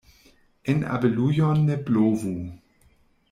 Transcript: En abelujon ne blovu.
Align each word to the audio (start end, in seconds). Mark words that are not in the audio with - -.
En 0.73 0.79
abelujon 0.95 1.61
ne 1.69 1.75
blovu. 1.89 2.35